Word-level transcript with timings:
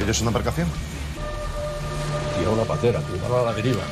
¿Aquello 0.00 0.12
es 0.12 0.20
una 0.22 0.30
embarcación? 0.30 0.66
Tira 2.38 2.48
una 2.48 2.62
patera, 2.62 3.00
cuidado 3.00 3.40
a 3.40 3.42
la 3.42 3.52
deriva. 3.52 3.82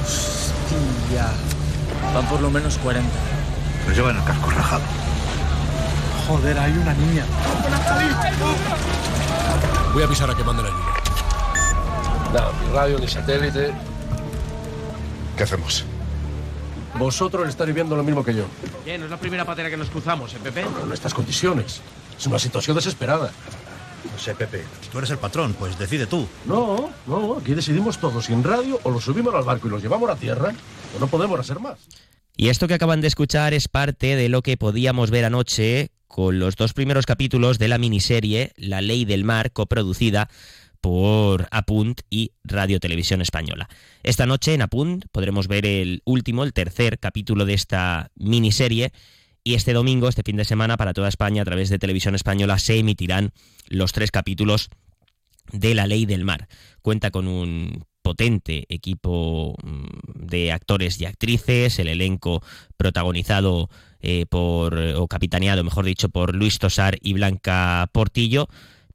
Hostia. 0.00 1.26
Van 2.14 2.24
por 2.26 2.40
lo 2.40 2.48
menos 2.48 2.78
40. 2.78 3.10
Pues 3.84 3.96
llevan 3.96 4.16
el 4.16 4.22
casco 4.22 4.50
rajado. 4.50 4.84
Joder, 6.28 6.56
hay 6.60 6.70
una 6.70 6.94
niña. 6.94 7.24
Voy 9.92 10.02
a 10.04 10.06
avisar 10.06 10.30
a 10.30 10.36
que 10.36 10.44
mande 10.44 10.62
la 10.62 10.70
niña. 10.70 10.84
Nada, 12.32 12.52
ni 12.64 12.72
radio 12.72 13.00
ni 13.00 13.08
satélite. 13.08 13.72
¿Qué 15.36 15.42
hacemos? 15.42 15.84
Vosotros 16.96 17.48
estáis 17.48 17.74
viendo 17.74 17.96
lo 17.96 18.04
mismo 18.04 18.22
que 18.22 18.36
yo. 18.36 18.44
¿Qué? 18.84 18.96
¿No 18.96 19.06
es 19.06 19.10
la 19.10 19.16
primera 19.16 19.44
patera 19.44 19.70
que 19.70 19.76
nos 19.76 19.90
cruzamos, 19.90 20.32
eh, 20.34 20.38
Pepe? 20.40 20.64
En 20.84 20.92
estas 20.92 21.14
condiciones. 21.14 21.80
Es 22.16 22.26
una 22.28 22.38
situación 22.38 22.76
desesperada. 22.76 23.32
No 24.04 24.18
sé, 24.18 24.34
Pepe. 24.34 24.64
Tú 24.90 24.98
eres 24.98 25.10
el 25.10 25.18
patrón, 25.18 25.54
pues 25.58 25.78
decide 25.78 26.06
tú. 26.06 26.26
No, 26.46 26.90
no, 27.06 27.38
aquí 27.38 27.54
decidimos 27.54 27.98
todos. 27.98 28.24
Si 28.24 28.32
en 28.32 28.44
radio 28.44 28.80
o 28.82 28.90
los 28.90 29.04
subimos 29.04 29.34
al 29.34 29.44
barco 29.44 29.68
y 29.68 29.70
los 29.70 29.82
llevamos 29.82 30.10
a 30.10 30.16
tierra, 30.16 30.52
o 30.96 31.00
no 31.00 31.06
podemos 31.06 31.38
hacer 31.38 31.60
más. 31.60 31.78
Y 32.36 32.48
esto 32.48 32.68
que 32.68 32.74
acaban 32.74 33.00
de 33.00 33.08
escuchar 33.08 33.52
es 33.52 33.68
parte 33.68 34.16
de 34.16 34.28
lo 34.28 34.42
que 34.42 34.56
podíamos 34.56 35.10
ver 35.10 35.24
anoche 35.24 35.90
con 36.08 36.38
los 36.38 36.56
dos 36.56 36.72
primeros 36.72 37.06
capítulos 37.06 37.58
de 37.58 37.68
la 37.68 37.78
miniserie 37.78 38.52
La 38.56 38.80
Ley 38.80 39.04
del 39.04 39.24
Mar, 39.24 39.52
coproducida 39.52 40.28
por 40.80 41.46
Apunt 41.50 42.00
y 42.08 42.32
Radio 42.42 42.80
Televisión 42.80 43.20
Española. 43.20 43.68
Esta 44.02 44.26
noche 44.26 44.54
en 44.54 44.62
Apunt 44.62 45.04
podremos 45.12 45.46
ver 45.46 45.66
el 45.66 46.02
último, 46.04 46.42
el 46.42 46.52
tercer 46.52 46.98
capítulo 46.98 47.44
de 47.44 47.54
esta 47.54 48.10
miniserie 48.16 48.92
y 49.44 49.54
este 49.54 49.72
domingo, 49.72 50.08
este 50.08 50.22
fin 50.22 50.36
de 50.36 50.44
semana, 50.44 50.76
para 50.76 50.92
toda 50.92 51.08
España 51.08 51.42
a 51.42 51.44
través 51.44 51.70
de 51.70 51.78
Televisión 51.78 52.14
Española 52.14 52.58
se 52.58 52.78
emitirán 52.78 53.32
los 53.68 53.92
tres 53.92 54.10
capítulos 54.10 54.68
de 55.52 55.74
La 55.74 55.86
Ley 55.86 56.06
del 56.06 56.24
Mar. 56.24 56.48
Cuenta 56.82 57.10
con 57.10 57.26
un 57.26 57.84
potente 58.02 58.64
equipo 58.68 59.56
mm, 59.62 60.26
de 60.26 60.52
actores 60.52 61.00
y 61.00 61.06
actrices, 61.06 61.78
el 61.78 61.88
elenco 61.88 62.42
protagonizado 62.76 63.68
eh, 64.00 64.26
por, 64.26 64.78
o 64.78 65.06
capitaneado, 65.08 65.64
mejor 65.64 65.84
dicho, 65.84 66.08
por 66.08 66.34
Luis 66.34 66.58
Tosar 66.58 66.96
y 67.00 67.12
Blanca 67.12 67.88
Portillo 67.92 68.48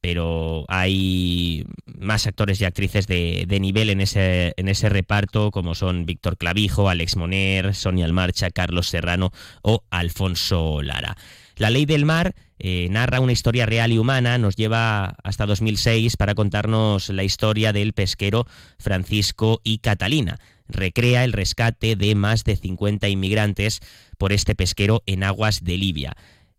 pero 0.06 0.66
hay 0.68 1.66
más 1.98 2.28
actores 2.28 2.62
y 2.62 2.66
actrices 2.66 3.08
de, 3.08 3.48
nivel 3.60 3.90
en 3.90 4.02
ese, 4.02 4.54
en 4.56 4.68
ese 4.68 4.88
reparto, 4.88 5.50
como 5.50 5.74
son 5.74 6.06
Víctor 6.06 6.38
Clavijo, 6.38 6.90
Alex 6.90 7.16
Moner, 7.16 7.74
Sonia 7.74 8.06
Almarcha, 8.06 8.52
Carlos 8.52 8.88
Serrano 8.88 9.32
o 9.64 9.84
Alfonso 9.90 10.84
Lara. 10.84 11.18
La 11.56 11.72
ley 11.72 11.88
del 11.88 12.06
mar 12.06 12.36
eh, 12.60 12.88
narra 12.92 13.20
una 13.20 13.32
historia 13.32 13.66
real 13.66 13.92
y 13.92 13.98
humana, 13.98 14.38
nos 14.38 14.56
lleva 14.56 15.16
hasta 15.24 15.48
2006 15.48 16.18
para 16.18 16.36
contarnos 16.36 17.10
la 17.10 17.24
historia 17.24 17.74
del 17.74 17.94
pesquero 17.94 18.46
Francisco 18.78 19.60
y 19.64 19.80
Catalina. 19.80 20.38
Recrea 20.68 21.24
el 21.24 21.34
rescate 21.34 21.96
de 21.96 22.14
más 22.14 22.44
de 22.44 22.58
50 22.58 23.08
inmigrantes 23.10 23.80
por 24.20 24.34
este 24.34 24.54
pesquero 24.54 25.02
en 25.08 25.24
aguas 25.24 25.64
de 25.64 25.78
Libia. 25.80 26.16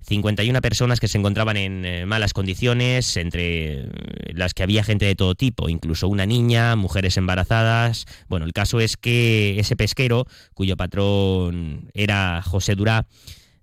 51 0.06 0.60
personas 0.60 1.00
que 1.00 1.08
se 1.08 1.18
encontraban 1.18 1.56
en 1.56 1.84
eh, 1.84 2.06
malas 2.06 2.32
condiciones, 2.32 3.16
entre 3.16 3.80
eh, 3.80 3.88
las 4.32 4.54
que 4.54 4.62
había 4.62 4.84
gente 4.84 5.04
de 5.04 5.16
todo 5.16 5.34
tipo, 5.34 5.68
incluso 5.68 6.08
una 6.08 6.26
niña, 6.26 6.76
mujeres 6.76 7.16
embarazadas. 7.16 8.06
Bueno, 8.28 8.46
el 8.46 8.52
caso 8.52 8.80
es 8.80 8.96
que 8.96 9.58
ese 9.58 9.76
pesquero, 9.76 10.26
cuyo 10.54 10.76
patrón 10.76 11.90
era 11.94 12.40
José 12.42 12.76
Durá, 12.76 13.06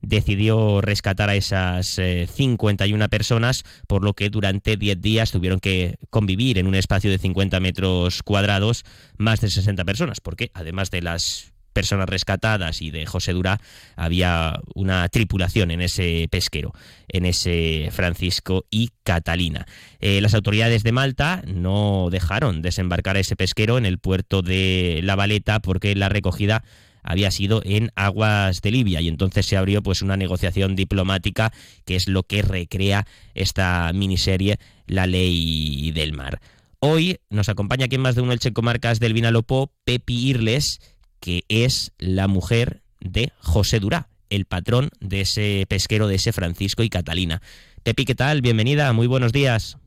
decidió 0.02 0.81
rescatar 0.81 1.30
a 1.30 1.36
esas 1.36 1.88
51 1.95 3.08
personas, 3.08 3.64
por 3.88 4.03
lo 4.03 4.14
que 4.14 4.30
durante 4.30 4.75
10 4.75 4.99
días 4.99 5.31
tuvieron 5.31 5.61
que 5.61 5.95
convivir 6.09 6.58
en 6.58 6.67
un 6.67 6.75
espacio 6.75 7.09
de 7.09 7.19
50 7.19 7.61
metros 7.61 8.21
cuadrados 8.21 8.83
más 9.17 9.39
de 9.39 9.49
60 9.49 9.86
personas, 9.86 10.19
porque 10.19 10.52
además 10.53 10.91
de 10.91 11.04
las 11.04 11.52
personas 11.73 12.08
rescatadas 12.08 12.82
y 12.82 12.92
de 12.92 13.06
José 13.06 13.34
Durá, 13.34 13.60
había 13.95 14.60
una 14.76 15.08
tripulación 15.10 15.72
en 15.72 15.82
ese 15.82 16.28
pesquero, 16.32 16.73
en 17.08 17.26
ese 17.26 17.89
Francisco 17.92 18.66
y 18.70 18.92
Catalina. 19.04 19.66
Eh, 20.00 20.22
las 20.22 20.34
autoridades 20.34 20.84
de 20.84 20.92
Malta 20.92 21.44
no 21.45 22.08
dejaron 22.11 22.61
desembarcar 22.61 23.17
a 23.17 23.20
ese 23.20 23.36
pesquero 23.36 23.78
en 23.78 23.86
el 23.86 24.00
puerto 24.00 24.42
de 24.42 25.02
La 25.04 25.16
Valeta 25.16 25.60
porque 25.60 25.95
la 25.95 26.10
recogida 26.10 26.64
había 27.04 27.32
sido 27.32 27.61
en 27.66 27.92
aguas 27.95 28.61
de 28.61 28.72
Libia 28.72 29.02
y 29.02 29.10
entonces 29.10 29.45
se 29.45 29.58
abrió 29.58 29.84
pues 29.84 30.02
una 30.02 30.17
negociación 30.17 30.76
diplomática 30.76 31.52
que 31.86 31.95
es 31.95 32.08
lo 32.08 32.23
que 32.23 32.42
recrea 32.42 33.05
esta 33.36 33.92
miniserie 33.94 34.58
La 34.88 35.05
ley 35.05 35.92
del 35.92 36.14
mar. 36.14 36.40
Hoy 36.80 37.20
nos 37.30 37.48
acompaña 37.48 37.86
aquí 37.86 37.95
en 37.95 38.02
más 38.02 38.16
de 38.16 38.22
uno 38.22 38.34
el 38.34 38.40
Checo 38.40 38.61
Marcas 38.61 39.00
del 39.00 39.14
Vinalopó, 39.14 39.72
Pepi 39.86 40.30
Irles, 40.30 40.82
que 41.23 41.45
es 41.48 41.94
la 42.00 42.28
mujer 42.28 42.82
de 43.00 43.32
José 43.39 43.80
Durá, 43.80 44.10
el 44.30 44.44
patrón 44.44 44.89
de 45.00 45.22
ese 45.22 45.66
pesquero, 45.70 46.10
de 46.10 46.16
ese 46.16 46.34
Francisco 46.34 46.84
y 46.84 46.89
Catalina. 46.89 47.42
Pepi, 47.84 48.04
¿qué 48.04 48.14
tal? 48.14 48.42
Bienvenida, 48.42 48.92
muy 48.92 49.08
buenos 49.08 49.32
días. 49.32 49.78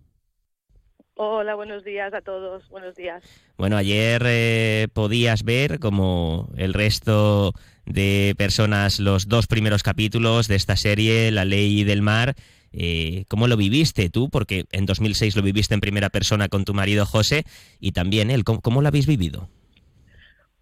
Hola, 1.17 1.55
buenos 1.55 1.85
días 1.85 2.15
a 2.15 2.23
todos, 2.23 2.67
buenos 2.71 2.95
días. 2.97 3.23
Bueno, 3.59 3.77
ayer 3.77 4.23
eh, 4.25 4.89
podías 4.95 5.43
ver, 5.43 5.79
como 5.79 6.49
el 6.57 6.73
resto 6.73 7.53
de 7.85 8.35
personas, 8.39 8.99
los 8.99 9.29
dos 9.29 9.47
primeros 9.47 9.83
capítulos 9.83 10.49
de 10.49 10.55
esta 10.55 10.77
serie, 10.77 11.31
La 11.33 11.45
Ley 11.45 11.85
del 11.85 12.01
Mar. 12.01 12.35
Eh, 12.73 13.27
¿Cómo 13.29 13.47
lo 13.47 13.59
viviste 13.59 14.09
tú? 14.09 14.31
Porque 14.31 14.65
en 14.73 14.87
2006 14.87 15.37
lo 15.37 15.43
viviste 15.43 15.75
en 15.75 15.81
primera 15.81 16.09
persona 16.09 16.49
con 16.49 16.65
tu 16.65 16.73
marido 16.73 17.05
José 17.05 17.45
y 17.79 17.93
también 17.93 18.31
él. 18.31 18.43
¿Cómo, 18.43 18.63
cómo 18.63 18.81
lo 18.81 18.89
habéis 18.89 19.07
vivido? 19.07 19.51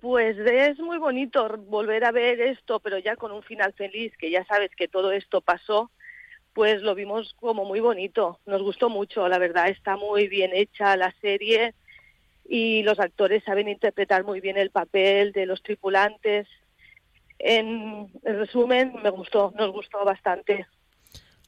Pues 0.05 0.37
es 0.37 0.79
muy 0.81 0.99
bonito 0.99 1.49
volver 1.67 2.05
a 2.05 2.13
ver 2.13 2.39
esto, 2.39 2.79
pero 2.79 2.99
ya 2.99 3.17
con 3.17 3.33
un 3.33 3.43
final 3.43 3.73
feliz, 3.73 4.13
que 4.19 4.31
ya 4.31 4.45
sabes 4.45 4.71
que 4.77 4.87
todo 4.87 5.13
esto 5.13 5.41
pasó, 5.41 5.91
pues 6.53 6.83
lo 6.83 6.95
vimos 6.95 7.35
como 7.41 7.65
muy 7.65 7.81
bonito. 7.81 8.39
Nos 8.45 8.61
gustó 8.61 8.91
mucho, 8.91 9.27
la 9.29 9.39
verdad, 9.39 9.71
está 9.71 9.97
muy 9.97 10.29
bien 10.29 10.51
hecha 10.53 10.99
la 10.99 11.15
serie 11.23 11.73
y 12.47 12.83
los 12.83 13.01
actores 13.01 13.45
saben 13.45 13.67
interpretar 13.67 14.25
muy 14.25 14.43
bien 14.43 14.59
el 14.59 14.69
papel 14.69 15.33
de 15.33 15.47
los 15.47 15.63
tripulantes. 15.63 16.49
En, 17.39 18.11
en 18.25 18.39
resumen, 18.39 18.93
me 19.03 19.09
gustó, 19.09 19.55
nos 19.57 19.73
gustó 19.73 20.05
bastante. 20.05 20.67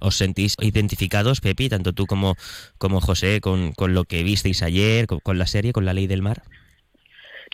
¿Os 0.00 0.16
sentís 0.16 0.56
identificados, 0.62 1.42
Pepi, 1.42 1.68
tanto 1.68 1.92
tú 1.92 2.06
como, 2.06 2.36
como 2.78 3.02
José, 3.02 3.42
con, 3.42 3.72
con 3.72 3.92
lo 3.92 4.04
que 4.04 4.22
visteis 4.22 4.62
ayer, 4.62 5.06
con, 5.06 5.20
con 5.20 5.36
la 5.36 5.46
serie, 5.46 5.74
con 5.74 5.84
la 5.84 5.92
ley 5.92 6.06
del 6.06 6.22
mar? 6.22 6.42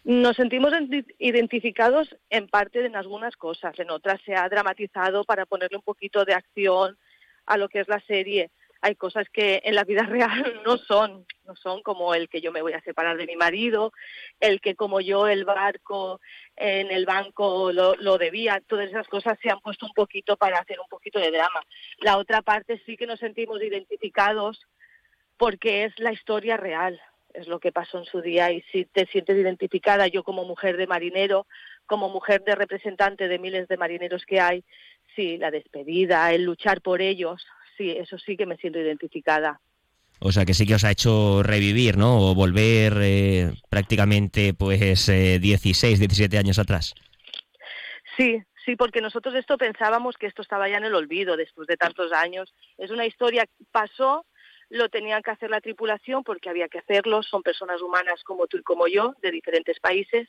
Nos 0.05 0.37
sentimos 0.37 0.73
identificados 1.21 2.17
en 2.29 2.49
parte 2.49 2.85
en 2.85 2.97
algunas 2.97 3.37
cosas, 3.37 3.79
en 3.79 3.91
otras 3.91 4.21
se 4.23 4.35
ha 4.35 4.49
dramatizado 4.49 5.23
para 5.23 5.47
ponerle 5.47 5.77
un 5.77 5.85
poquito 5.85 6.25
de 6.25 6.35
acción 6.35 6.99
a 7.47 7.57
lo 7.57 7.69
que 7.69 7.81
es 7.81 7.89
la 7.89 8.01
serie. 8.01 8.51
Hay 8.81 8.97
cosas 8.97 9.29
que 9.33 9.63
en 9.65 9.77
la 9.77 9.85
vida 9.85 10.03
real 10.09 10.61
no 10.65 10.77
son, 10.77 11.25
no 11.45 11.55
son 11.55 11.83
como 11.83 12.15
el 12.15 12.29
que 12.29 12.41
yo 12.41 12.51
me 12.51 12.63
voy 12.63 12.73
a 12.73 12.83
separar 12.83 13.17
de 13.17 13.27
mi 13.27 13.37
marido, 13.37 13.93
el 14.41 14.61
que 14.61 14.75
como 14.75 15.01
yo 15.01 15.29
el 15.29 15.45
barco 15.45 16.21
en 16.57 16.91
el 16.91 17.07
banco 17.07 17.71
lo, 17.71 17.95
lo 17.95 18.19
debía, 18.19 18.61
todas 18.67 18.89
esas 18.89 19.07
cosas 19.07 19.39
se 19.41 19.51
han 19.51 19.61
puesto 19.61 19.87
un 19.87 19.93
poquito 19.93 20.37
para 20.37 20.59
hacer 20.59 20.81
un 20.81 20.89
poquito 20.89 21.21
de 21.21 21.31
drama. 21.31 21.61
La 21.99 22.19
otra 22.19 22.43
parte 22.43 22.83
sí 22.85 22.97
que 22.97 23.07
nos 23.07 23.21
sentimos 23.21 23.63
identificados 23.63 24.67
porque 25.37 25.85
es 25.85 25.97
la 25.99 26.13
historia 26.13 26.57
real, 26.57 27.01
es 27.35 27.49
lo 27.49 27.61
que 27.61 27.73
pasó 27.73 27.99
en 27.99 28.05
su 28.05 28.21
día 28.21 28.51
y 28.51 28.63
si 28.73 28.85
te 28.85 29.07
sientes 29.07 29.37
identificada, 29.37 30.07
yo 30.07 30.23
como 30.23 30.45
mujer 30.45 30.77
de 30.77 30.87
marinero, 30.87 31.47
como 31.87 32.09
mujer 32.09 32.43
de 32.45 32.55
representante 32.55 33.29
de 33.29 33.39
miles 33.39 33.69
de 33.69 33.77
marineros 33.77 34.25
que 34.25 34.41
hay, 34.41 34.65
sí, 35.15 35.37
la 35.39 35.51
despedida, 35.51 36.33
el 36.33 36.45
luchar 36.45 36.81
por 36.81 37.03
ellos, 37.03 37.45
sí, 37.77 37.91
eso 37.91 38.19
sí 38.19 38.37
que 38.37 38.47
me 38.47 38.57
siento 38.57 38.79
identificada. 38.79 39.61
O 40.25 40.31
sea, 40.31 40.45
que 40.45 40.55
sí 40.55 40.67
que 40.67 40.77
os 40.77 40.85
ha 40.85 40.93
hecho 40.93 41.43
revivir, 41.43 41.97
¿no? 41.97 42.31
O 42.31 42.35
volver 42.35 42.95
eh, 43.03 43.51
prácticamente, 43.69 44.55
pues, 44.55 45.09
eh, 45.09 45.41
16, 45.41 45.99
17 45.99 46.39
años 46.39 46.61
atrás. 46.61 46.95
Sí, 48.17 48.41
sí, 48.65 48.77
porque 48.77 49.01
nosotros 49.01 49.35
esto 49.35 49.59
pensábamos 49.59 50.17
que 50.17 50.27
esto 50.27 50.43
estaba 50.43 50.69
ya 50.69 50.77
en 50.77 50.85
el 50.85 50.95
olvido 50.95 51.37
después 51.37 51.67
de 51.67 51.77
tantos 51.77 52.13
años. 52.13 52.55
Es 52.79 52.93
una 52.93 53.05
historia 53.05 53.47
que 53.47 53.65
pasó, 53.73 54.25
lo 54.73 54.89
tenían 54.89 55.23
que 55.23 55.31
hacer 55.31 55.51
la 55.51 55.61
tripulación 55.61 56.25
porque 56.25 56.49
había 56.49 56.69
que 56.69 56.79
hacerlo, 56.79 57.23
son 57.23 57.43
personas 57.43 57.83
humanas 57.83 58.25
como 58.25 58.47
tú 58.47 58.57
y 58.57 58.63
como 58.63 58.89
yo, 58.89 59.15
de 59.21 59.31
diferentes 59.31 59.79
países, 59.81 60.29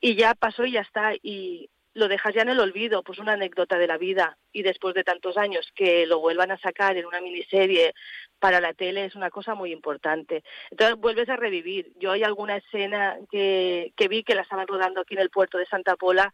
y 0.00 0.14
ya 0.14 0.34
pasó 0.34 0.64
y 0.64 0.72
ya 0.72 0.80
está, 0.80 1.12
y 1.20 1.68
lo 1.92 2.06
dejas 2.06 2.34
ya 2.34 2.42
en 2.42 2.50
el 2.50 2.60
olvido, 2.60 3.02
pues 3.02 3.18
una 3.18 3.32
anécdota 3.32 3.76
de 3.76 3.88
la 3.88 3.98
vida, 3.98 4.38
y 4.52 4.62
después 4.62 4.94
de 4.94 5.02
tantos 5.02 5.36
años 5.36 5.72
que 5.74 6.06
lo 6.06 6.20
vuelvan 6.20 6.52
a 6.52 6.58
sacar 6.58 6.96
en 6.96 7.06
una 7.06 7.20
miniserie 7.20 7.94
para 8.38 8.60
la 8.60 8.74
tele 8.74 9.06
es 9.06 9.16
una 9.16 9.30
cosa 9.30 9.56
muy 9.56 9.72
importante. 9.72 10.44
Entonces 10.70 10.96
vuelves 10.96 11.28
a 11.28 11.36
revivir. 11.36 11.92
Yo 11.96 12.12
hay 12.12 12.22
alguna 12.22 12.56
escena 12.56 13.16
que, 13.30 13.92
que 13.96 14.06
vi 14.06 14.22
que 14.22 14.36
la 14.36 14.42
estaban 14.42 14.68
rodando 14.68 15.00
aquí 15.00 15.14
en 15.14 15.20
el 15.20 15.30
puerto 15.30 15.58
de 15.58 15.66
Santa 15.66 15.96
Pola, 15.96 16.32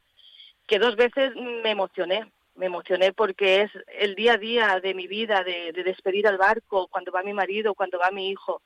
que 0.67 0.79
dos 0.79 0.97
veces 0.97 1.35
me 1.37 1.71
emocioné, 1.71 2.27
me 2.55 2.67
emocioné 2.67 3.13
porque 3.13 3.63
es 3.63 3.71
el 3.99 4.15
día 4.15 4.35
a 4.35 4.39
día 4.39 4.81
de 4.83 4.95
mi 4.95 5.07
vida, 5.07 5.43
de, 5.45 5.73
de 5.73 5.83
despedir 5.83 6.27
al 6.27 6.37
barco, 6.39 6.89
cuando 6.89 7.13
va 7.13 7.23
mi 7.23 7.33
marido, 7.33 7.75
cuando 7.75 7.99
va 7.99 8.11
mi 8.11 8.29
hijo. 8.31 8.63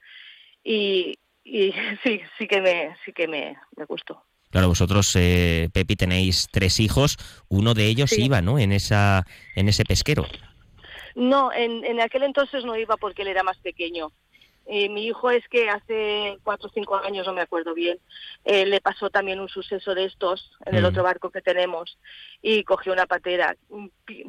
Y, 0.62 1.14
y 1.44 1.72
sí, 2.04 2.20
sí 2.38 2.46
que 2.46 2.60
me, 2.60 2.96
sí 3.04 3.12
que 3.12 3.28
me, 3.28 3.56
me 3.76 3.84
gustó. 3.84 4.22
Claro, 4.50 4.68
vosotros, 4.68 5.14
eh, 5.16 5.68
Pepi, 5.72 5.96
tenéis 5.96 6.48
tres 6.52 6.78
hijos. 6.78 7.16
Uno 7.48 7.74
de 7.74 7.86
ellos 7.86 8.10
Sí. 8.10 8.24
iba, 8.24 8.40
¿no? 8.40 8.58
En 8.58 8.70
esa, 8.72 9.24
en 9.56 9.68
ese 9.68 9.84
pesquero. 9.84 10.26
No, 11.16 11.52
en, 11.52 11.84
en 11.84 12.00
aquel 12.00 12.22
entonces 12.22 12.64
no 12.64 12.76
iba 12.76 12.96
porque 12.96 13.22
él 13.22 13.28
era 13.28 13.42
más 13.42 13.58
pequeño. 13.58 14.12
Eh, 14.66 14.88
mi 14.88 15.06
hijo 15.06 15.30
es 15.30 15.46
que 15.48 15.68
hace 15.68 16.38
cuatro 16.42 16.68
o 16.68 16.72
cinco 16.72 16.96
años, 16.96 17.26
no 17.26 17.34
me 17.34 17.42
acuerdo 17.42 17.74
bien, 17.74 17.98
eh, 18.44 18.64
le 18.64 18.80
pasó 18.80 19.10
también 19.10 19.38
un 19.38 19.48
suceso 19.48 19.94
de 19.94 20.04
estos 20.06 20.52
en 20.64 20.74
el 20.74 20.82
Mm. 20.82 20.86
otro 20.86 21.02
barco 21.02 21.30
que 21.30 21.42
tenemos 21.42 21.98
y 22.40 22.64
cogió 22.64 22.92
una 22.94 23.06
patera. 23.06 23.56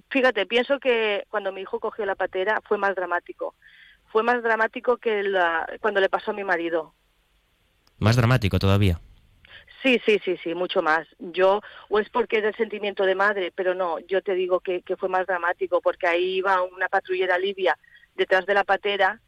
Fíjate, 0.10 0.46
pienso 0.46 0.80
que 0.80 1.26
cuando 1.30 1.52
mi 1.54 1.62
hijo 1.62 1.80
cogió 1.80 2.06
la 2.06 2.16
patera 2.16 2.62
fue 2.68 2.78
más 2.78 2.96
dramático. 2.96 3.56
Fue 4.12 4.24
más 4.24 4.44
dramático 4.44 4.98
que 4.98 5.24
la- 5.24 5.68
cuando 5.80 6.00
le 6.02 6.10
pasó 6.10 6.32
a 6.32 6.34
mi 6.34 6.44
marido. 6.44 6.94
Más 7.98 8.16
dramático 8.18 8.60
todavía. 8.60 9.00
Sí, 9.84 10.02
sí, 10.06 10.20
sí, 10.26 10.36
sí, 10.44 10.54
mucho 10.56 10.82
más. 10.82 11.08
Yo, 11.20 11.62
o 11.90 12.00
es 12.00 12.10
porque 12.10 12.40
es 12.40 12.44
el 12.44 12.56
sentimiento 12.56 13.04
de 13.06 13.16
madre, 13.16 13.52
pero 13.56 13.74
no, 13.74 14.00
yo 14.00 14.22
te 14.22 14.34
digo 14.34 14.60
que, 14.60 14.82
que 14.82 14.98
fue 14.98 15.10
más 15.10 15.28
dramático, 15.28 15.80
porque 15.80 16.08
ahí 16.08 16.38
iba 16.38 16.62
una 16.64 16.90
patrullera 16.90 17.38
libia 17.38 17.78
detrás 18.16 18.46
de 18.46 18.54
la 18.54 18.64
patera 18.64 19.22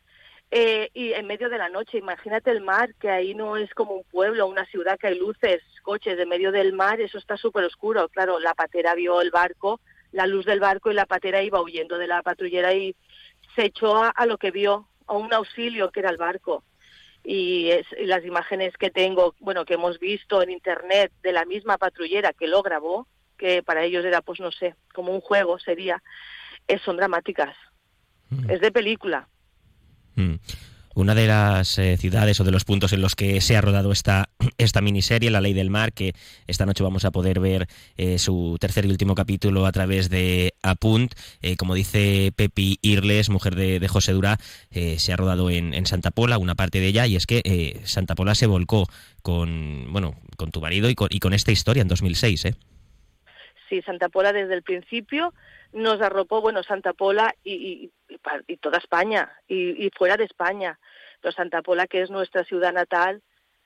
eh, 0.52 0.90
y 0.94 1.14
en 1.14 1.28
medio 1.28 1.50
de 1.50 1.58
la 1.58 1.70
noche. 1.70 1.98
Imagínate 1.98 2.52
el 2.52 2.62
mar, 2.62 2.94
que 3.00 3.10
ahí 3.10 3.34
no 3.36 3.58
es 3.58 3.74
como 3.74 3.94
un 3.94 4.04
pueblo, 4.06 4.48
una 4.48 4.66
ciudad 4.66 4.98
que 4.98 5.08
hay 5.08 5.20
luces, 5.20 5.62
coches, 5.84 6.18
en 6.20 6.30
medio 6.30 6.52
del 6.52 6.74
mar, 6.74 7.00
eso 7.02 7.18
está 7.18 7.38
súper 7.38 7.64
oscuro. 7.66 8.08
Claro, 8.10 8.40
la 8.40 8.54
patera 8.54 8.96
vio 8.96 9.22
el 9.22 9.32
barco, 9.32 9.80
la 10.12 10.26
luz 10.28 10.46
del 10.46 10.60
barco 10.60 10.90
y 10.92 10.94
la 10.96 11.06
patera 11.06 11.42
iba 11.44 11.62
huyendo 11.62 11.98
de 11.98 12.08
la 12.08 12.22
patrullera 12.22 12.74
y 12.74 12.96
se 13.56 13.66
echó 13.66 13.98
a, 13.98 14.10
a 14.10 14.26
lo 14.26 14.38
que 14.38 14.52
vio, 14.52 14.88
a 15.08 15.14
un 15.14 15.34
auxilio 15.34 15.92
que 15.92 16.02
era 16.02 16.10
el 16.10 16.18
barco 16.18 16.64
y, 17.24 17.70
es- 17.72 17.88
y 17.98 18.06
las 18.06 18.24
imágenes 18.24 18.76
que 18.78 18.90
tengo, 18.90 19.36
bueno, 19.40 19.66
que 19.66 19.74
hemos 19.74 20.00
visto 20.00 20.42
en 20.42 20.50
internet 20.50 21.12
de 21.24 21.32
la 21.34 21.44
misma 21.46 21.78
patrullera 21.78 22.32
que 22.34 22.48
lo 22.48 22.62
grabó, 22.62 23.08
que 23.38 23.64
para 23.64 23.84
ellos 23.84 24.06
era, 24.06 24.22
pues 24.22 24.40
no 24.40 24.52
sé, 24.52 24.76
como 24.94 25.12
un 25.14 25.22
juego 25.22 25.60
sería, 25.60 26.02
eh, 26.68 26.80
son 26.80 26.98
dramáticas. 26.98 27.56
Mm. 28.30 28.50
Es 28.50 28.62
de 28.62 28.72
película. 28.72 29.28
Mm. 30.18 30.36
Una 30.96 31.14
de 31.14 31.28
las 31.28 31.78
eh, 31.78 31.96
ciudades 31.96 32.40
o 32.40 32.44
de 32.44 32.50
los 32.50 32.66
puntos 32.66 32.92
en 32.92 33.02
los 33.02 33.14
que 33.14 33.40
se 33.40 33.56
ha 33.56 33.62
rodado 33.62 33.92
esta, 33.92 34.30
esta 34.58 34.81
miniserie, 34.81 35.30
La 35.30 35.42
Ley 35.42 35.54
del 35.54 35.69
Mar, 35.69 35.94
que 35.94 36.14
esta 36.48 36.66
noche 36.66 36.84
vamos 36.84 37.06
a 37.06 37.12
poder 37.12 37.40
ver 37.40 37.68
eh, 37.98 38.18
su 38.18 38.58
tercer 38.60 38.86
y 38.86 38.90
último 38.90 39.14
capítulo 39.14 39.68
a 39.68 39.72
través 39.72 40.10
de 40.10 40.56
Apunt. 40.64 41.14
Eh, 41.44 41.56
como 41.56 41.75
dice 41.75 42.34
Pepi 42.36 42.80
Irles, 42.81 43.30
mujer 43.30 43.54
de, 43.54 43.88
José 43.88 44.14
Durá, 44.14 44.40
eh, 44.72 44.98
se 44.98 45.14
ha 45.14 45.18
rodado 45.18 45.52
en, 45.52 45.86
Santa 45.86 46.10
Pola, 46.10 46.40
una 46.40 46.56
parte 46.56 46.80
de 46.80 46.88
ella, 46.88 47.06
y 47.06 47.16
es 47.16 47.28
que 47.28 47.80
Santa 47.86 48.16
Pola 48.16 48.34
se 48.34 48.48
volcó 48.48 48.88
con, 49.22 49.94
bueno, 49.94 50.16
con 50.36 50.50
tu 50.50 50.62
marido 50.62 50.90
y 50.90 50.96
con, 50.96 51.10
y 51.12 51.20
con 51.20 51.34
esta 51.34 51.52
historia 51.52 51.81
en 51.81 51.90
2006. 51.90 52.46
¿eh? 52.46 52.56
Sí, 53.70 53.84
Santa 53.84 54.10
Pola 54.10 54.34
desde 54.34 54.56
el 54.56 54.63
principio 54.63 55.34
nos 55.74 56.02
arropó, 56.02 56.42
bueno, 56.42 56.63
Santa 56.63 56.94
Pola 56.94 57.36
y- 57.44 57.92
y 58.48 58.58
toda 58.58 58.78
España, 58.78 59.31
y, 59.48 59.86
y 59.86 59.90
fuera 59.92 60.18
de 60.18 60.25
España. 60.25 60.80
Pero 61.22 61.31
Santa 61.31 61.62
Pola, 61.62 61.88
que 61.88 62.02
es 62.02 62.10
nuestra 62.10 62.44
ciudad 62.44 62.74
natal, 62.74 63.22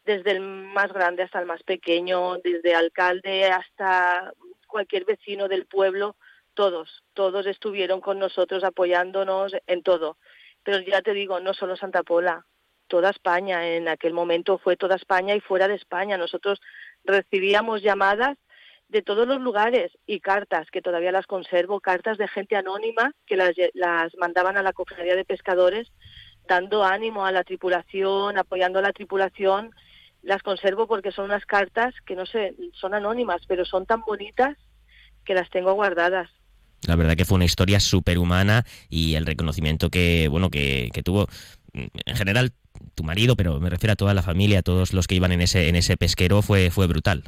desde 0.05 0.31
el 0.31 0.41
más 0.41 0.91
grande 0.91 1.23
hasta 1.23 1.39
el 1.39 1.45
más 1.45 1.63
pequeño, 1.63 2.37
desde 2.43 2.73
alcalde 2.75 3.45
hasta 3.45 4.33
cualquier 4.67 5.05
vecino 5.05 5.47
del 5.47 5.65
pueblo, 5.65 6.15
todos, 6.53 7.03
todos 7.13 7.45
estuvieron 7.45 8.01
con 8.01 8.19
nosotros 8.19 8.63
apoyándonos 8.63 9.55
en 9.67 9.83
todo. 9.83 10.17
Pero 10.63 10.79
ya 10.79 11.01
te 11.01 11.13
digo, 11.13 11.39
no 11.39 11.53
solo 11.53 11.75
Santa 11.75 12.03
Pola, 12.03 12.45
toda 12.87 13.09
España, 13.09 13.75
en 13.75 13.87
aquel 13.87 14.13
momento 14.13 14.57
fue 14.57 14.75
toda 14.75 14.95
España 14.95 15.35
y 15.35 15.39
fuera 15.39 15.67
de 15.67 15.75
España. 15.75 16.17
Nosotros 16.17 16.61
recibíamos 17.03 17.81
llamadas 17.81 18.37
de 18.91 19.01
todos 19.01 19.25
los 19.25 19.39
lugares 19.39 19.91
y 20.05 20.19
cartas, 20.19 20.67
que 20.69 20.81
todavía 20.81 21.13
las 21.13 21.25
conservo, 21.25 21.79
cartas 21.79 22.17
de 22.17 22.27
gente 22.27 22.57
anónima 22.57 23.13
que 23.25 23.37
las, 23.37 23.51
las 23.73 24.13
mandaban 24.17 24.57
a 24.57 24.63
la 24.63 24.73
cofradía 24.73 25.15
de 25.15 25.23
pescadores, 25.23 25.87
dando 26.45 26.83
ánimo 26.83 27.25
a 27.25 27.31
la 27.31 27.45
tripulación, 27.45 28.37
apoyando 28.37 28.79
a 28.79 28.81
la 28.81 28.91
tripulación. 28.91 29.71
Las 30.23 30.43
conservo 30.43 30.87
porque 30.87 31.13
son 31.13 31.25
unas 31.25 31.45
cartas 31.45 31.95
que 32.05 32.15
no 32.15 32.25
sé, 32.25 32.53
son 32.73 32.93
anónimas, 32.93 33.41
pero 33.47 33.63
son 33.63 33.85
tan 33.85 34.01
bonitas 34.01 34.57
que 35.23 35.35
las 35.35 35.49
tengo 35.49 35.71
guardadas. 35.73 36.29
La 36.85 36.97
verdad 36.97 37.15
que 37.15 37.25
fue 37.25 37.35
una 37.35 37.45
historia 37.45 37.79
superhumana 37.79 38.65
y 38.89 39.15
el 39.15 39.25
reconocimiento 39.25 39.89
que, 39.89 40.27
bueno, 40.27 40.49
que, 40.49 40.89
que 40.93 41.01
tuvo 41.01 41.27
mm, 41.73 41.85
en 42.07 42.15
general 42.17 42.51
tu 42.93 43.03
marido, 43.03 43.37
pero 43.37 43.57
me 43.61 43.69
refiero 43.69 43.93
a 43.93 43.95
toda 43.95 44.13
la 44.13 44.21
familia, 44.21 44.59
a 44.59 44.63
todos 44.63 44.93
los 44.93 45.07
que 45.07 45.15
iban 45.15 45.31
en 45.31 45.41
ese, 45.41 45.69
en 45.69 45.77
ese 45.77 45.95
pesquero, 45.95 46.41
fue, 46.41 46.71
fue 46.71 46.87
brutal. 46.87 47.23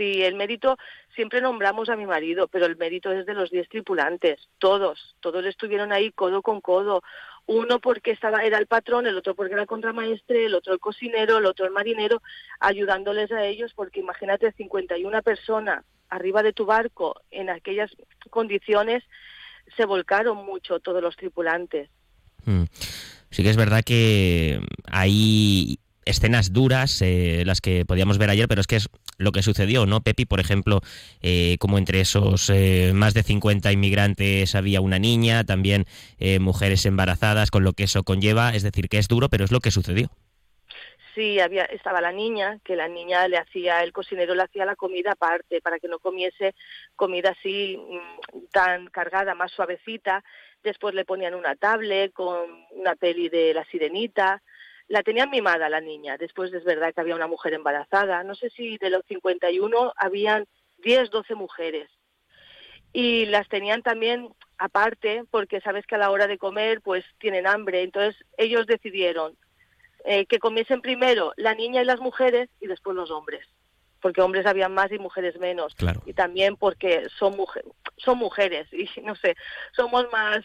Sí, 0.00 0.22
el 0.22 0.34
mérito, 0.34 0.78
siempre 1.14 1.42
nombramos 1.42 1.90
a 1.90 1.96
mi 1.96 2.06
marido, 2.06 2.48
pero 2.48 2.64
el 2.64 2.78
mérito 2.78 3.12
es 3.12 3.26
de 3.26 3.34
los 3.34 3.50
10 3.50 3.68
tripulantes, 3.68 4.40
todos, 4.58 5.14
todos 5.20 5.44
estuvieron 5.44 5.92
ahí 5.92 6.10
codo 6.10 6.40
con 6.40 6.62
codo. 6.62 7.02
Uno 7.44 7.80
porque 7.80 8.12
estaba, 8.12 8.42
era 8.42 8.56
el 8.56 8.66
patrón, 8.66 9.06
el 9.06 9.18
otro 9.18 9.34
porque 9.34 9.52
era 9.52 9.60
el 9.60 9.68
contramaestre, 9.68 10.46
el 10.46 10.54
otro 10.54 10.72
el 10.72 10.80
cocinero, 10.80 11.36
el 11.36 11.44
otro 11.44 11.66
el 11.66 11.72
marinero, 11.72 12.22
ayudándoles 12.60 13.30
a 13.30 13.44
ellos, 13.44 13.74
porque 13.76 14.00
imagínate 14.00 14.50
51 14.52 15.22
personas 15.22 15.84
arriba 16.08 16.42
de 16.42 16.54
tu 16.54 16.64
barco 16.64 17.20
en 17.30 17.50
aquellas 17.50 17.90
condiciones, 18.30 19.04
se 19.76 19.84
volcaron 19.84 20.46
mucho 20.46 20.80
todos 20.80 21.02
los 21.02 21.14
tripulantes. 21.14 21.90
Mm. 22.46 22.62
Sí 23.30 23.42
que 23.42 23.50
es 23.50 23.58
verdad 23.58 23.82
que 23.84 24.60
hay 24.90 25.78
escenas 26.06 26.54
duras, 26.54 27.02
eh, 27.02 27.42
las 27.44 27.60
que 27.60 27.84
podíamos 27.84 28.16
ver 28.16 28.30
ayer, 28.30 28.48
pero 28.48 28.62
es 28.62 28.66
que 28.66 28.76
es 28.76 28.88
lo 29.20 29.32
que 29.32 29.42
sucedió, 29.42 29.86
¿no? 29.86 30.00
Pepi, 30.00 30.24
por 30.24 30.40
ejemplo, 30.40 30.80
eh, 31.22 31.56
como 31.60 31.78
entre 31.78 32.00
esos 32.00 32.50
eh, 32.50 32.92
más 32.94 33.14
de 33.14 33.22
50 33.22 33.70
inmigrantes 33.70 34.54
había 34.54 34.80
una 34.80 34.98
niña, 34.98 35.44
también 35.44 35.84
eh, 36.18 36.38
mujeres 36.40 36.86
embarazadas, 36.86 37.50
con 37.50 37.62
lo 37.62 37.74
que 37.74 37.84
eso 37.84 38.02
conlleva, 38.02 38.54
es 38.54 38.62
decir, 38.62 38.88
que 38.88 38.98
es 38.98 39.08
duro, 39.08 39.28
pero 39.28 39.44
es 39.44 39.52
lo 39.52 39.60
que 39.60 39.70
sucedió. 39.70 40.08
Sí, 41.14 41.38
había, 41.40 41.64
estaba 41.64 42.00
la 42.00 42.12
niña, 42.12 42.60
que 42.64 42.76
la 42.76 42.88
niña 42.88 43.26
le 43.28 43.36
hacía, 43.36 43.82
el 43.82 43.92
cocinero 43.92 44.34
le 44.34 44.42
hacía 44.42 44.64
la 44.64 44.76
comida 44.76 45.12
aparte, 45.12 45.60
para 45.60 45.78
que 45.78 45.88
no 45.88 45.98
comiese 45.98 46.54
comida 46.96 47.30
así 47.38 47.76
mm, 47.76 48.46
tan 48.52 48.86
cargada, 48.86 49.34
más 49.34 49.52
suavecita. 49.52 50.24
Después 50.62 50.94
le 50.94 51.04
ponían 51.04 51.34
una 51.34 51.56
tablet 51.56 52.12
con 52.12 52.48
una 52.70 52.94
peli 52.94 53.28
de 53.28 53.52
la 53.52 53.64
sirenita. 53.64 54.42
La 54.90 55.04
tenían 55.04 55.30
mimada 55.30 55.68
la 55.68 55.80
niña. 55.80 56.16
Después 56.18 56.52
es 56.52 56.64
verdad 56.64 56.92
que 56.92 57.00
había 57.00 57.14
una 57.14 57.28
mujer 57.28 57.54
embarazada. 57.54 58.24
No 58.24 58.34
sé 58.34 58.50
si 58.50 58.76
de 58.76 58.90
los 58.90 59.04
51 59.06 59.92
habían 59.96 60.46
10, 60.78 61.10
12 61.10 61.36
mujeres. 61.36 61.88
Y 62.92 63.26
las 63.26 63.48
tenían 63.48 63.82
también 63.82 64.34
aparte, 64.58 65.22
porque 65.30 65.60
sabes 65.60 65.86
que 65.86 65.94
a 65.94 65.98
la 65.98 66.10
hora 66.10 66.26
de 66.26 66.38
comer 66.38 66.80
pues 66.80 67.04
tienen 67.20 67.46
hambre. 67.46 67.82
Entonces 67.82 68.20
ellos 68.36 68.66
decidieron 68.66 69.36
eh, 70.04 70.26
que 70.26 70.40
comiesen 70.40 70.80
primero 70.80 71.34
la 71.36 71.54
niña 71.54 71.82
y 71.82 71.84
las 71.84 72.00
mujeres 72.00 72.48
y 72.60 72.66
después 72.66 72.96
los 72.96 73.12
hombres, 73.12 73.46
porque 74.02 74.22
hombres 74.22 74.44
habían 74.44 74.74
más 74.74 74.90
y 74.90 74.98
mujeres 74.98 75.38
menos. 75.38 75.76
Claro. 75.76 76.02
Y 76.04 76.14
también 76.14 76.56
porque 76.56 77.06
son, 77.16 77.36
mujer, 77.36 77.64
son 77.96 78.18
mujeres 78.18 78.66
y 78.72 78.88
no 79.02 79.14
sé, 79.14 79.36
somos 79.70 80.06
más, 80.10 80.40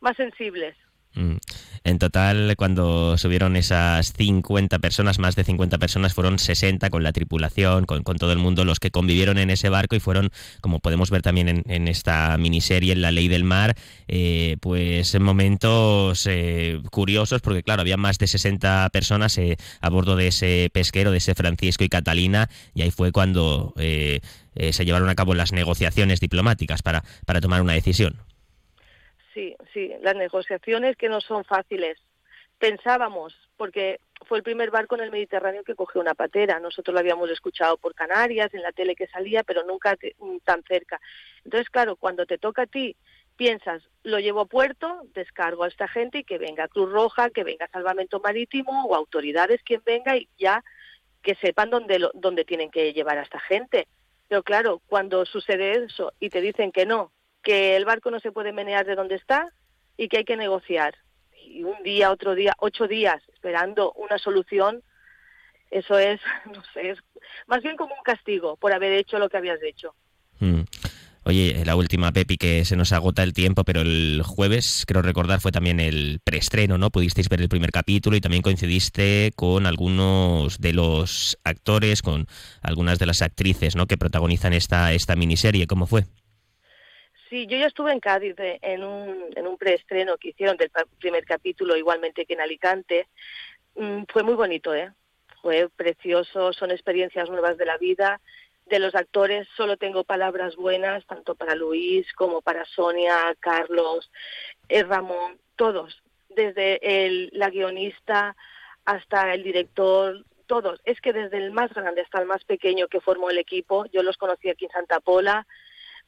más 0.00 0.16
sensibles. 0.16 0.74
Mm. 1.14 1.36
En 1.84 1.98
total, 1.98 2.54
cuando 2.56 3.18
subieron 3.18 3.56
esas 3.56 4.14
50 4.14 4.78
personas, 4.78 5.18
más 5.18 5.36
de 5.36 5.44
50 5.44 5.76
personas, 5.78 6.14
fueron 6.14 6.38
60 6.38 6.88
con 6.88 7.02
la 7.02 7.12
tripulación, 7.12 7.84
con, 7.84 8.02
todo 8.02 8.32
el 8.32 8.38
mundo, 8.38 8.64
los 8.64 8.80
que 8.80 8.90
convivieron 8.90 9.36
en 9.36 9.50
ese 9.50 9.68
barco 9.68 9.94
y 9.94 10.00
fueron, 10.00 10.30
como 10.62 10.80
podemos 10.80 11.10
ver 11.10 11.20
también 11.20 11.48
en, 11.48 11.62
en 11.68 11.86
esta 11.86 12.38
miniserie, 12.38 12.92
en 12.92 13.02
La 13.02 13.10
Ley 13.10 13.28
del 13.28 13.44
Mar, 13.44 13.76
eh, 14.08 14.56
pues 14.60 15.18
momentos 15.20 16.26
eh, 16.26 16.80
curiosos, 16.90 17.42
porque 17.42 17.62
claro, 17.62 17.82
había 17.82 17.98
más 17.98 18.18
de 18.18 18.28
60 18.28 18.88
personas 18.90 19.36
eh, 19.36 19.58
a 19.82 19.90
bordo 19.90 20.16
de 20.16 20.28
ese 20.28 20.70
pesquero, 20.72 21.10
de 21.10 21.18
ese 21.18 21.34
Francisco 21.34 21.84
y 21.84 21.90
Catalina, 21.90 22.48
y 22.74 22.80
ahí 22.80 22.90
fue 22.90 23.12
cuando 23.12 23.74
eh, 23.76 24.20
eh, 24.54 24.72
se 24.72 24.84
llevaron 24.84 25.08
a 25.08 25.14
cabo 25.14 25.34
las 25.34 25.52
negociaciones 25.52 26.20
diplomáticas 26.20 26.82
para, 26.82 27.04
para 27.26 27.40
tomar 27.40 27.62
una 27.62 27.72
decisión. 27.72 28.16
Sí, 29.34 29.56
sí, 29.72 29.92
las 30.00 30.14
negociaciones 30.14 30.96
que 30.96 31.08
no 31.08 31.20
son 31.20 31.44
fáciles. 31.44 31.98
Pensábamos, 32.58 33.36
porque 33.56 34.00
fue 34.26 34.38
el 34.38 34.44
primer 34.44 34.70
barco 34.70 34.94
en 34.94 35.02
el 35.02 35.10
Mediterráneo 35.10 35.64
que 35.64 35.74
cogió 35.74 36.00
una 36.00 36.14
patera. 36.14 36.60
Nosotros 36.60 36.94
lo 36.94 37.00
habíamos 37.00 37.28
escuchado 37.30 37.76
por 37.76 37.94
Canarias, 37.94 38.54
en 38.54 38.62
la 38.62 38.72
tele 38.72 38.94
que 38.94 39.08
salía, 39.08 39.42
pero 39.42 39.64
nunca 39.64 39.96
tan 40.44 40.62
cerca. 40.62 41.00
Entonces, 41.44 41.68
claro, 41.68 41.96
cuando 41.96 42.26
te 42.26 42.38
toca 42.38 42.62
a 42.62 42.66
ti, 42.66 42.96
piensas, 43.36 43.82
lo 44.04 44.20
llevo 44.20 44.42
a 44.42 44.46
puerto, 44.46 45.02
descargo 45.14 45.64
a 45.64 45.68
esta 45.68 45.88
gente 45.88 46.18
y 46.18 46.24
que 46.24 46.38
venga 46.38 46.68
Cruz 46.68 46.92
Roja, 46.92 47.30
que 47.30 47.42
venga 47.42 47.68
Salvamento 47.68 48.20
Marítimo 48.20 48.86
o 48.86 48.94
autoridades, 48.94 49.62
quien 49.64 49.82
venga 49.84 50.16
y 50.16 50.28
ya 50.38 50.62
que 51.22 51.34
sepan 51.36 51.70
dónde, 51.70 52.08
dónde 52.14 52.44
tienen 52.44 52.70
que 52.70 52.92
llevar 52.92 53.18
a 53.18 53.22
esta 53.22 53.40
gente. 53.40 53.88
Pero 54.28 54.44
claro, 54.44 54.80
cuando 54.86 55.26
sucede 55.26 55.84
eso 55.84 56.12
y 56.20 56.30
te 56.30 56.40
dicen 56.40 56.70
que 56.70 56.86
no, 56.86 57.10
que 57.44 57.76
el 57.76 57.84
barco 57.84 58.10
no 58.10 58.20
se 58.20 58.32
puede 58.32 58.52
menear 58.52 58.86
de 58.86 58.96
donde 58.96 59.16
está 59.16 59.52
y 59.96 60.08
que 60.08 60.18
hay 60.18 60.24
que 60.24 60.36
negociar. 60.36 60.94
Y 61.46 61.62
un 61.62 61.82
día, 61.82 62.10
otro 62.10 62.34
día, 62.34 62.54
ocho 62.58 62.88
días 62.88 63.22
esperando 63.32 63.92
una 63.92 64.18
solución, 64.18 64.82
eso 65.70 65.98
es, 65.98 66.20
no 66.52 66.62
sé, 66.72 66.90
es 66.90 66.98
más 67.46 67.62
bien 67.62 67.76
como 67.76 67.94
un 67.94 68.02
castigo 68.02 68.56
por 68.56 68.72
haber 68.72 68.92
hecho 68.92 69.18
lo 69.18 69.28
que 69.28 69.36
habías 69.36 69.62
hecho. 69.62 69.94
Mm. 70.40 70.62
Oye, 71.26 71.64
la 71.64 71.74
última, 71.74 72.12
Pepi, 72.12 72.36
que 72.36 72.66
se 72.66 72.76
nos 72.76 72.92
agota 72.92 73.22
el 73.22 73.32
tiempo, 73.32 73.64
pero 73.64 73.80
el 73.80 74.20
jueves, 74.22 74.84
creo 74.86 75.00
recordar, 75.00 75.40
fue 75.40 75.52
también 75.52 75.80
el 75.80 76.20
preestreno, 76.22 76.76
¿no? 76.76 76.90
Pudisteis 76.90 77.30
ver 77.30 77.40
el 77.40 77.48
primer 77.48 77.70
capítulo 77.70 78.14
y 78.14 78.20
también 78.20 78.42
coincidiste 78.42 79.32
con 79.34 79.64
algunos 79.64 80.58
de 80.60 80.74
los 80.74 81.38
actores, 81.42 82.02
con 82.02 82.26
algunas 82.60 82.98
de 82.98 83.06
las 83.06 83.22
actrices, 83.22 83.74
¿no? 83.74 83.86
Que 83.86 83.96
protagonizan 83.96 84.52
esta, 84.52 84.92
esta 84.92 85.16
miniserie. 85.16 85.66
¿Cómo 85.66 85.86
fue? 85.86 86.04
Sí, 87.34 87.48
yo 87.48 87.56
ya 87.56 87.66
estuve 87.66 87.90
en 87.90 87.98
Cádiz 87.98 88.36
eh, 88.38 88.60
en 88.62 88.84
un, 88.84 89.28
en 89.34 89.48
un 89.48 89.58
preestreno 89.58 90.16
que 90.18 90.28
hicieron 90.28 90.56
del 90.56 90.70
primer 91.00 91.24
capítulo, 91.24 91.76
igualmente 91.76 92.26
que 92.26 92.34
en 92.34 92.40
Alicante. 92.40 93.08
Mm, 93.74 94.04
fue 94.08 94.22
muy 94.22 94.34
bonito, 94.34 94.72
¿eh? 94.72 94.92
Fue 95.42 95.68
precioso, 95.68 96.52
son 96.52 96.70
experiencias 96.70 97.28
nuevas 97.28 97.58
de 97.58 97.66
la 97.66 97.76
vida 97.76 98.20
de 98.66 98.78
los 98.78 98.94
actores 98.94 99.48
solo 99.56 99.76
tengo 99.76 100.04
palabras 100.04 100.54
buenas, 100.54 101.04
tanto 101.06 101.34
para 101.34 101.56
Luis 101.56 102.06
como 102.12 102.40
para 102.40 102.64
Sonia, 102.66 103.34
Carlos, 103.40 104.12
eh, 104.68 104.84
Ramón, 104.84 105.40
todos, 105.56 106.04
desde 106.28 107.04
el, 107.04 107.30
la 107.32 107.50
guionista 107.50 108.36
hasta 108.84 109.34
el 109.34 109.42
director, 109.42 110.24
todos. 110.46 110.80
Es 110.84 111.00
que 111.00 111.12
desde 111.12 111.38
el 111.38 111.50
más 111.50 111.74
grande 111.74 112.02
hasta 112.02 112.20
el 112.20 112.26
más 112.26 112.44
pequeño 112.44 112.86
que 112.86 113.00
formó 113.00 113.28
el 113.28 113.38
equipo, 113.38 113.86
yo 113.86 114.04
los 114.04 114.18
conocí 114.18 114.48
aquí 114.48 114.66
en 114.66 114.70
Santa 114.70 115.00
Pola, 115.00 115.48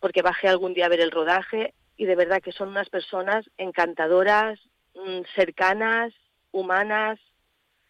porque 0.00 0.23
bajé 0.23 0.49
algún 0.49 0.75
día 0.75 0.87
a 0.87 0.91
ver 0.91 1.00
el 1.00 1.11
rodaje, 1.11 1.75
y 1.97 2.05
de 2.05 2.17
verdad 2.17 2.43
que 2.43 2.53
son 2.53 2.69
unas 2.69 2.88
personas 2.91 3.47
encantadoras, 3.57 4.61
mm, 4.95 5.23
cercanas, 5.35 6.12
humanas. 6.53 7.19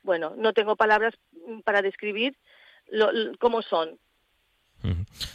Bueno, 0.02 0.34
no 0.36 0.52
tengo 0.52 0.76
palabras 0.76 1.14
mm, 1.46 1.60
para 1.60 1.82
describir 1.82 2.36
lo, 2.88 3.10
cómo 3.38 3.62
son, 3.62 3.98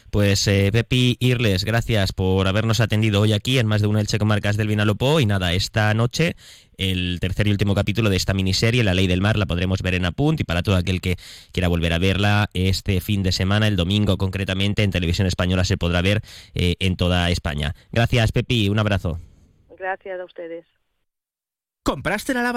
pues 0.10 0.48
eh, 0.48 0.70
Pepi 0.72 1.18
Irles, 1.20 1.66
gracias 1.66 2.14
por 2.14 2.48
habernos 2.48 2.80
atendido 2.80 3.22
hoy 3.22 3.34
aquí 3.34 3.60
en 3.60 3.68
más 3.68 3.82
de 3.82 3.88
una 3.88 4.00
Elche 4.00 4.20
Comarcas 4.20 4.58
del 4.58 4.68
Vinalopó 4.68 5.20
y 5.20 5.26
nada, 5.26 5.54
esta 5.54 5.94
noche 5.94 6.36
el 6.78 7.20
tercer 7.20 7.48
y 7.48 7.52
último 7.52 7.76
capítulo 7.76 8.10
de 8.10 8.16
esta 8.16 8.34
miniserie, 8.34 8.84
La 8.84 8.94
Ley 8.94 9.08
del 9.08 9.22
Mar, 9.22 9.38
la 9.38 9.46
podremos 9.46 9.82
ver 9.82 9.94
en 9.94 10.06
Apunt 10.06 10.40
y 10.40 10.44
para 10.44 10.64
todo 10.64 10.76
aquel 10.76 11.00
que 11.00 11.16
quiera 11.52 11.68
volver 11.68 11.94
a 11.94 12.00
verla 12.00 12.50
este 12.54 13.02
fin 13.02 13.22
de 13.24 13.32
semana, 13.32 13.68
el 13.68 13.76
domingo 13.76 14.18
concretamente, 14.18 14.84
en 14.84 14.92
televisión 14.92 15.28
española 15.28 15.64
se 15.64 15.78
podrá 15.78 16.02
ver 16.02 16.22
eh, 16.56 16.76
en 16.80 16.96
toda 16.96 17.30
España. 17.30 17.76
Gracias 17.92 18.32
Pepi, 18.32 18.70
un 18.70 18.80
abrazo. 18.80 19.20
Gracias 19.78 20.20
a 20.20 20.26
ustedes. 20.26 20.66
¿Compraste 21.84 22.34
la 22.34 22.44